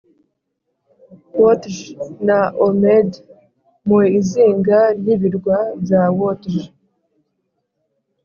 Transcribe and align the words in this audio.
Wotje 1.39 1.85
na 2.27 2.39
ormed 2.65 3.11
mu 3.87 3.99
izinga 4.19 4.79
ry 4.99 5.07
ibirwa 5.15 5.57
bya 5.81 6.03
wotje 6.17 6.61